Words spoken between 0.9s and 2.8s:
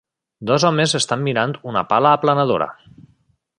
estan mirant una pala aplanadora.